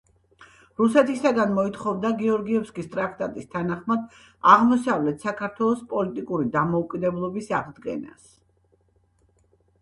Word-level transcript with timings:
რუსეთისგან 0.81 1.51
მოითხოვდა 1.57 2.09
გეორგიევსკის 2.21 2.89
ტრაქტატის 2.95 3.49
თანახმად 3.51 4.07
აღმოსავლეთ 4.55 5.27
საქართველოს 5.27 5.85
პოლიტიკური 5.93 6.49
დამოუკიდებლობის 6.57 7.53
აღდგენას. 7.61 8.35